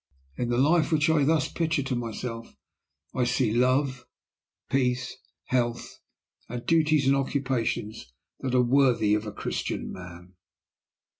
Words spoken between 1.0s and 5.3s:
I thus picture to myself I see love, peace,